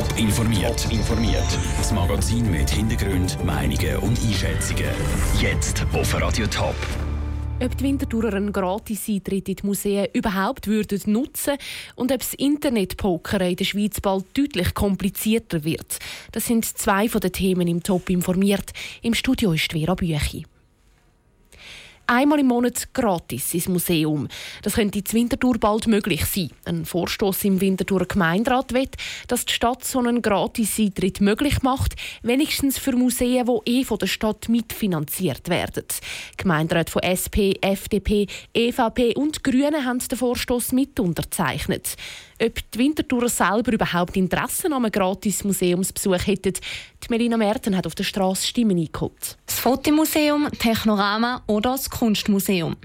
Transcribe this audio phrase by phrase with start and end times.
[0.00, 0.90] Top informiert.
[0.90, 1.58] informiert.
[1.76, 4.86] Das Magazin mit Hintergrund, Meinungen und Einschätzungen.
[5.38, 6.74] Jetzt auf Radio Top.
[7.62, 11.58] Ob die Wintertourer einen Gratis-Eintritt in die Museen überhaupt würden nutzen
[11.96, 15.98] und ob das Internet-Poker in der Schweiz bald deutlich komplizierter wird.
[16.32, 18.70] Das sind zwei von den Themen im Top informiert.
[19.02, 20.46] Im Studio ist Vera Büchi
[22.10, 24.28] einmal im Monat gratis ins Museum.
[24.62, 26.50] Das könnte in Winterthur bald möglich sein.
[26.64, 28.88] Ein Vorstoß im Winterthur Gemeinderat will,
[29.28, 34.08] dass die Stadt so einen Gratis-Eintritt möglich macht, wenigstens für Museen, die eh von der
[34.08, 35.84] Stadt mitfinanziert werden.
[36.36, 41.96] Gemeinderat von SP, FDP, EVP und Grünen haben den Vorstoß mit unterzeichnet.
[42.42, 47.86] Ob die Winterthurer selber überhaupt Interesse an einem gratis Museumsbesuch hätten, die Melina Merten hat
[47.86, 49.36] auf der Straße Stimmen eingeholt.
[49.44, 52.76] Das Fotomuseum, Technorama oder das Kunstmuseum.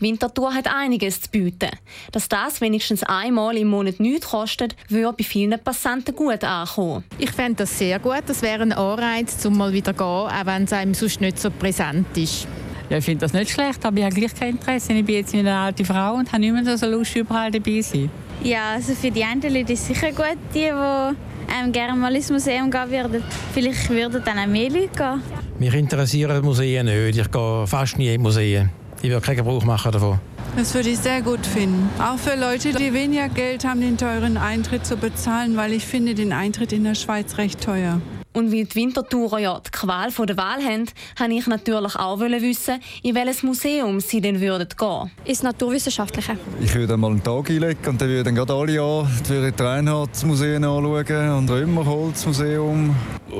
[0.00, 1.68] Winterthur hat einiges zu bieten.
[2.10, 7.04] Dass das wenigstens einmal im Monat nichts kostet, würde bei vielen Passanten gut ankommen.
[7.18, 8.22] Ich fände das sehr gut.
[8.26, 11.38] Das wäre ein Anreiz, um mal wieder zu gehen, auch wenn es einem sonst nicht
[11.38, 12.48] so präsent ist.
[12.88, 14.94] Ja, ich finde das nicht schlecht, aber ich habe gleich kein Interesse.
[14.94, 17.90] Ich bin jetzt eine alte Frau und habe nicht mehr so Lust, überall dabei zu
[17.90, 18.10] sein.
[18.42, 22.14] Ja, also für die einen Leute ist es sicher gut, die, die ähm, gerne mal
[22.14, 23.22] ins Museum gehen würden.
[23.52, 25.22] Vielleicht würden dann auch mehr Leute gehen.
[25.58, 27.18] Mich interessieren Museen nicht.
[27.18, 28.70] Ich gehe fast nie in Museen.
[29.02, 30.18] Ich will keinen Gebrauch machen davon.
[30.56, 31.88] Das würde ich sehr gut finden.
[31.98, 36.14] Auch für Leute, die weniger Geld haben, den teuren Eintritt zu bezahlen, weil ich finde
[36.14, 38.00] den Eintritt in der Schweiz recht teuer.
[38.32, 40.86] Und weil die Wintertourer ja die Qual der Wahl haben,
[41.18, 45.10] wollte ich natürlich auch wissen, in welches Museum sie denn würden gehen.
[45.24, 46.38] Ins Naturwissenschaftliche.
[46.60, 51.38] Ich würde mal einen Tag einlegen und dann würden gerade alle an die Reinhardt-Museen anschauen
[51.38, 52.96] und Römerholz-Museum.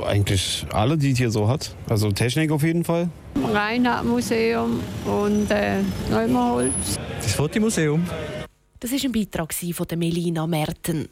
[0.06, 1.74] Eigentlich alle, die es hier so hat.
[1.88, 3.08] Also Technik auf jeden Fall.
[3.52, 5.78] Reinhardt-Museum und äh,
[6.10, 6.98] Römerholz.
[7.22, 8.04] Das Fotomuseum.
[8.80, 11.08] Das war ein Beitrag von Melina Merten.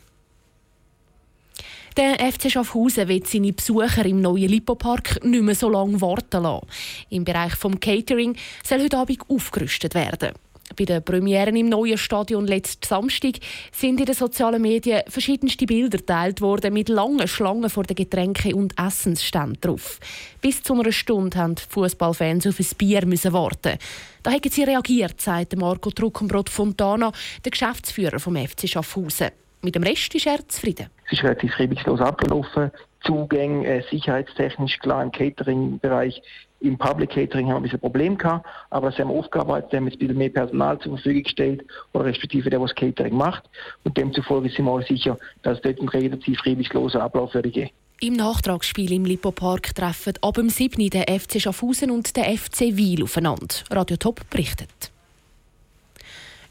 [1.97, 6.67] Der FC Schaffhausen wird seine Besucher im neuen Lipopark nicht mehr so lange warten lassen.
[7.11, 10.31] Im Bereich des Catering soll heute Abend aufgerüstet werden.
[10.77, 13.41] Bei den Premieren im neuen Stadion letzten Samstag
[13.73, 18.55] sind in den sozialen Medien verschiedenste Bilder geteilt worden mit langen Schlangen vor den Getränke-
[18.55, 19.99] und Essensständen drauf.
[20.41, 23.03] Bis zu einer Stunde die Fußballfans auf ein Bier
[23.33, 23.79] warten.
[24.23, 27.11] Da haben sie reagiert, sagt Marco Truckenbrot Fontana,
[27.45, 29.31] der Geschäftsführer vom FC Schaffhausen.
[29.63, 30.87] Mit dem Rest ist er zufrieden.
[31.07, 32.71] Es ist relativ reibungslos abgelaufen.
[33.05, 36.23] Zugänge äh, sicherheitstechnisch klar im Catering-Bereich.
[36.61, 39.87] Im Public Catering haben wir ein bisschen Problem gehabt, aber das haben wir aufgearbeitet, haben
[39.87, 43.45] jetzt ein bisschen mehr Personal zur Verfügung gestellt, oder respektive der, der das Catering macht.
[43.85, 47.71] Und demzufolge sind wir auch sicher, dass es dort einen relativ reibungslosen Ablauf würde geben.
[48.03, 50.89] Im Nachtragsspiel im Lipo-Park treffen ab dem 7.
[50.89, 53.47] der FC Schaffhausen und der FC Wiel aufeinander.
[53.71, 54.80] Radio Top berichtet.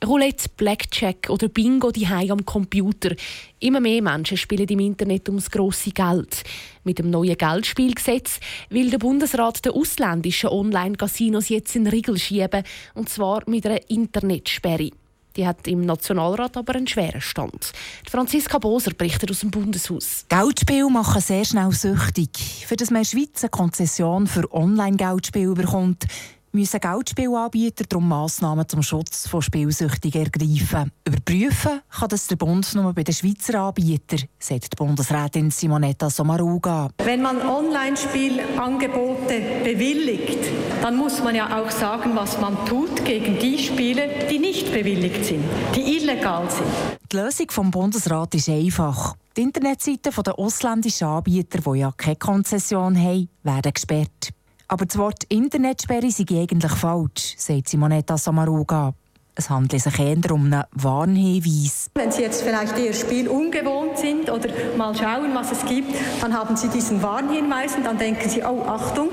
[0.06, 3.16] Roulette, Blackjack oder Bingo die am Computer.
[3.60, 6.44] Immer mehr Menschen spielen im Internet ums grosse Geld.
[6.86, 8.40] Mit dem neuen Geldspielgesetz
[8.70, 12.64] will der Bundesrat den ausländischen Online-Casinos jetzt in Riegel schieben,
[12.96, 14.92] und zwar mit einer Internetsperre.
[15.36, 17.72] Die hat im Nationalrat aber einen schweren Stand.
[18.10, 20.26] Franziska Boser berichtet aus dem Bundeshaus.
[20.28, 22.66] Geldspiele machen sehr schnell süchtig.
[22.66, 26.06] Für das man in der Schweiz eine Konzession für Online-Geldspiele bekommt,
[26.52, 30.92] müssen Geldspielanbieter darum Massnahmen zum Schutz von Spielsüchtigen ergreifen.
[31.06, 36.90] Überprüfen kann das der Bund nur bei den Schweizer Anbietern, sagt die Bundesrätin Simonetta Sommaruga.
[37.04, 40.40] Wenn man Online-Spielangebote bewilligt,
[40.82, 45.26] dann muss man ja auch sagen, was man tut gegen die Spiele, die nicht bewilligt
[45.26, 45.44] sind,
[45.76, 46.68] die illegal sind.
[47.12, 49.16] Die Lösung vom Bundesrat ist einfach.
[49.36, 54.34] Die Internetseiten der ausländischen Anbieter, die ja keine Konzession haben, werden gesperrt.
[54.72, 58.94] Aber das Wort Internetsperre sei eigentlich falsch, sagt Simonetta Samaruga.
[59.34, 61.90] Es handelt sich eher um einen Warnhinweis.
[61.96, 64.48] Wenn Sie jetzt vielleicht Ihr Spiel ungewohnt sind oder
[64.78, 68.62] mal schauen, was es gibt, dann haben Sie diesen Warnhinweis und dann denken Sie, oh
[68.68, 69.10] Achtung,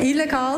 [0.00, 0.56] illegal,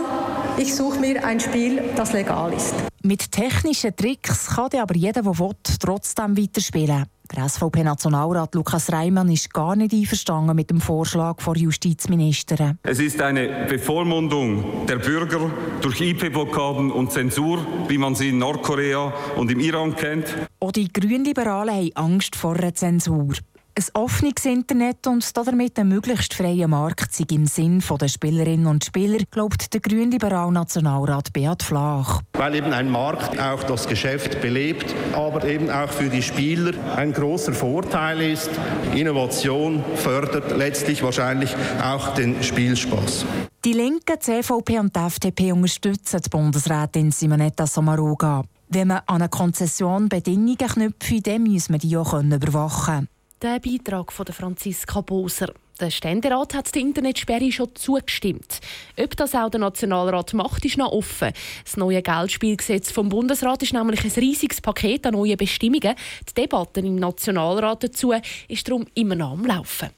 [0.56, 2.74] ich suche mir ein Spiel, das legal ist.
[3.02, 7.04] Mit technischen Tricks kann aber jeder, der will, trotzdem weiterspielen.
[7.34, 12.78] Der SVP-Nationalrat Lukas Reimann ist gar nicht einverstanden mit dem Vorschlag der Justizministerin.
[12.82, 15.50] Es ist eine Bevormundung der Bürger
[15.80, 20.26] durch IP-Blockaden und Zensur, wie man sie in Nordkorea und im Iran kennt.
[20.60, 23.34] Auch die Grünliberalen haben Angst vor einer Zensur.
[23.76, 28.84] Ein offenes Internet und damit ein möglichst freier Markt sind im Sinn der Spielerinnen und
[28.84, 32.20] Spieler, glaubt der grünliberal Nationalrat Beat Flach.
[32.34, 37.12] Weil eben ein Markt auch das Geschäft belebt, aber eben auch für die Spieler ein
[37.12, 38.48] großer Vorteil ist.
[38.94, 43.26] Innovation fördert letztlich wahrscheinlich auch den Spielspaß.
[43.64, 48.44] Die Linken, die CVP und die FDP unterstützen die Bundesrätin Simonetta Sommaruga.
[48.68, 53.08] Wenn man an eine Konzession Bedingungen knüpft, dann muss man die auch überwachen können.
[53.42, 55.52] Der Beitrag von Franziska Boser.
[55.80, 58.60] Der Ständerat hat der Internetsperre schon zugestimmt.
[58.96, 61.32] Ob das auch der Nationalrat macht, ist noch offen.
[61.64, 65.96] Das neue Geldspielgesetz vom Bundesrat ist nämlich ein riesiges Paket an neuen Bestimmungen.
[66.28, 68.14] Die Debatte im Nationalrat dazu
[68.48, 69.90] ist darum immer noch am Laufen.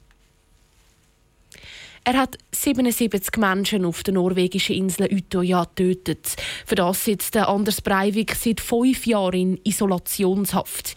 [2.08, 6.36] Er hat 77 Menschen auf der norwegischen Insel Utøya getötet.
[6.64, 10.94] Für das sitzt der Anders Breivik seit fünf Jahren in Isolationshaft.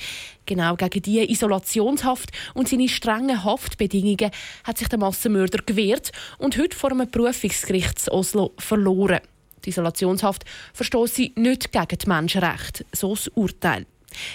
[0.50, 4.32] Genau gegen diese Isolationshaft und seine strengen Haftbedingungen
[4.64, 9.20] hat sich der Massenmörder gewehrt und heute vor einem Berufungsgericht in Oslo verloren.
[9.64, 13.86] Die Isolationshaft verstoße nicht gegen die Menschenrechte, so das Urteil.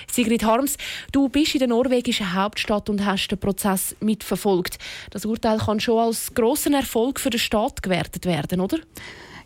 [0.08, 0.76] Sigrid Harms,
[1.10, 4.78] du bist in der norwegischen Hauptstadt und hast den Prozess mitverfolgt.
[5.10, 8.78] Das Urteil kann schon als grossen Erfolg für den Staat gewertet werden, oder?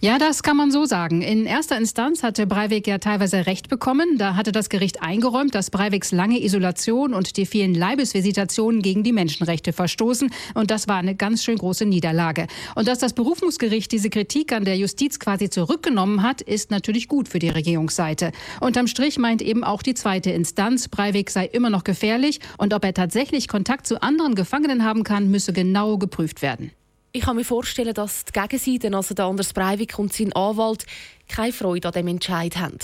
[0.01, 1.23] Ja, das kann man so sagen.
[1.23, 4.17] In erster Instanz hatte Breivik ja teilweise Recht bekommen.
[4.17, 9.13] Da hatte das Gericht eingeräumt, dass Breiviks lange Isolation und die vielen Leibesvisitationen gegen die
[9.13, 10.31] Menschenrechte verstoßen.
[10.55, 12.47] Und das war eine ganz schön große Niederlage.
[12.77, 17.29] Und dass das Berufungsgericht diese Kritik an der Justiz quasi zurückgenommen hat, ist natürlich gut
[17.29, 18.31] für die Regierungsseite.
[18.61, 22.85] Unterm Strich meint eben auch die zweite Instanz, Breivik sei immer noch gefährlich und ob
[22.85, 26.71] er tatsächlich Kontakt zu anderen Gefangenen haben kann, müsse genau geprüft werden.
[27.13, 30.85] Ich kann mir vorstellen, dass die Gegenseite, also der Anders Breivik und sein Anwalt,
[31.27, 32.79] keine Freude an dem Entscheid haben.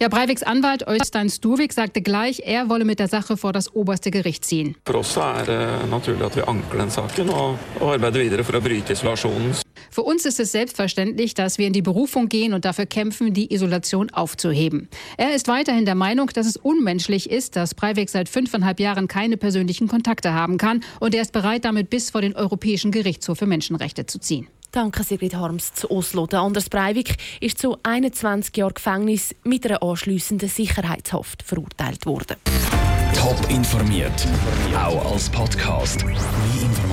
[0.00, 4.10] Ja, Breiviks Anwalt Øystein Sturvik sagte gleich, er wolle mit der Sache vor das oberste
[4.10, 4.76] Gericht ziehen.
[4.86, 8.92] Für uns er det naturlig at vi ankler den og arbeider videre for å bryte
[8.92, 9.54] isolasjonen.
[9.90, 13.52] Für uns ist es selbstverständlich, dass wir in die Berufung gehen und dafür kämpfen, die
[13.52, 14.88] Isolation aufzuheben.
[15.16, 19.36] Er ist weiterhin der Meinung, dass es unmenschlich ist, dass Breivik seit fünfeinhalb Jahren keine
[19.36, 23.46] persönlichen Kontakte haben kann und er ist bereit, damit bis vor den Europäischen Gerichtshof für
[23.46, 24.48] Menschenrechte zu ziehen.
[24.70, 26.26] Danke, Sigrid Harms zu Oslo.
[26.26, 32.36] Der Anders Breivik ist zu 21 Jahren Gefängnis mit einer anschliessenden Sicherheitshaft verurteilt worden.
[33.14, 34.26] Top informiert,
[34.74, 36.04] auch als Podcast.